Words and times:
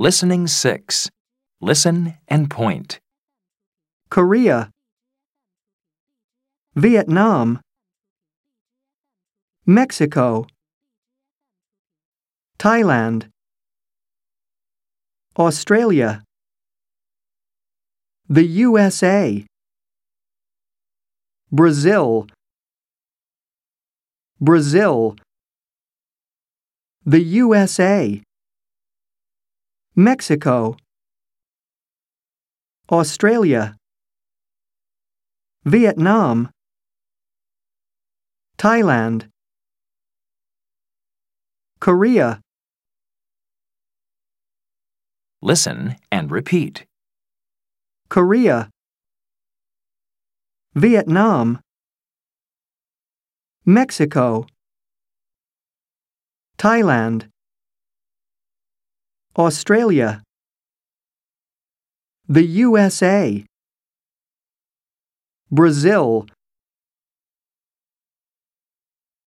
Listening 0.00 0.46
6. 0.46 1.10
Listen 1.60 2.14
and 2.26 2.48
point. 2.50 3.00
Korea, 4.08 4.70
Vietnam, 6.74 7.60
Mexico, 9.66 10.46
Thailand, 12.58 13.28
Australia, 15.38 16.22
the 18.26 18.46
USA, 18.46 19.44
Brazil, 21.52 22.26
Brazil, 24.40 25.16
the 27.04 27.20
USA, 27.20 28.22
Mexico, 29.96 30.76
Australia, 32.90 33.76
Vietnam, 35.64 36.50
Thailand, 38.56 39.28
Korea, 41.80 42.40
Listen 45.42 45.96
and 46.12 46.30
repeat. 46.30 46.84
Korea, 48.10 48.68
Vietnam, 50.74 51.60
Mexico, 53.64 54.44
Thailand, 56.58 57.30
Australia, 59.46 60.22
the 62.28 62.44
USA, 62.44 63.44
Brazil, 65.50 66.26